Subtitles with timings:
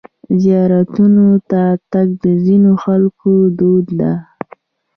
[0.41, 4.13] زیارتونو ته تګ د ځینو خلکو دود دی.